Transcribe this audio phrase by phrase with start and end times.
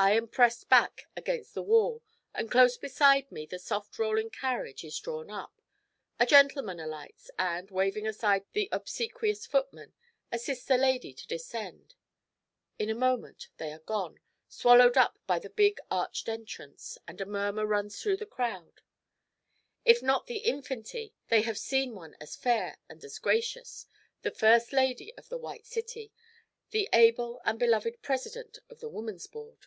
[0.00, 4.84] I am pressed back against the wall, and close beside me the soft rolling carriage
[4.84, 5.60] is drawn up;
[6.20, 9.94] a gentleman alights, and, waving aside the obsequious footman,
[10.30, 11.96] assists a lady to descend.
[12.78, 17.26] In a moment they are gone, swallowed up by the big arched entrance, and a
[17.26, 18.82] murmur runs through the crowd.
[19.84, 23.84] If not the 'infanty,' they have seen one as fair and as gracious,
[24.22, 26.12] the first lady of the White City,
[26.70, 29.66] the able and beloved president of the Woman's Board.